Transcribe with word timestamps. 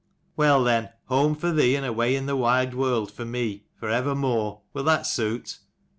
"Well 0.35 0.63
then, 0.63 0.89
home 1.09 1.35
for 1.35 1.51
thee, 1.51 1.75
and 1.75 1.85
away 1.85 2.15
in 2.15 2.25
the 2.25 2.35
wide 2.35 2.73
world 2.73 3.11
for 3.11 3.23
me, 3.23 3.65
for 3.75 3.87
evermore. 3.89 4.61
Will 4.73 4.83
that 4.85 5.05
suit?" 5.05 5.59